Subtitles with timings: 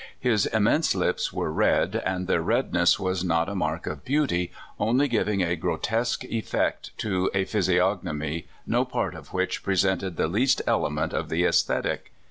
[0.19, 4.51] His im mense lips were red, and their redness was not a mark of beauty,
[4.79, 10.59] only giving a grotesque effect to a physiognomy no part of which presented the least
[10.65, 12.11] element of the aesthetic.